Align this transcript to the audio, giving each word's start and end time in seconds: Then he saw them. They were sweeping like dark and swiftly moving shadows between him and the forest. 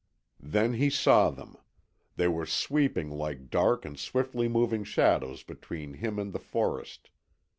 Then 0.41 0.73
he 0.73 0.89
saw 0.89 1.29
them. 1.29 1.57
They 2.15 2.27
were 2.27 2.47
sweeping 2.47 3.11
like 3.11 3.51
dark 3.51 3.85
and 3.85 3.99
swiftly 3.99 4.47
moving 4.49 4.83
shadows 4.83 5.43
between 5.43 5.93
him 5.93 6.17
and 6.17 6.33
the 6.33 6.39
forest. 6.39 7.11